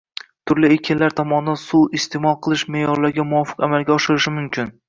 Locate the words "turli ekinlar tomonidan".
0.51-1.59